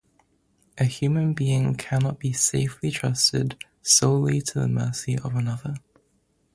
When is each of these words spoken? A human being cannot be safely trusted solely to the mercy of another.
A 0.79 0.85
human 0.85 1.33
being 1.35 1.75
cannot 1.75 2.17
be 2.17 2.33
safely 2.33 2.89
trusted 2.89 3.55
solely 3.83 4.41
to 4.41 4.59
the 4.61 4.67
mercy 4.67 5.19
of 5.19 5.35
another. 5.35 5.75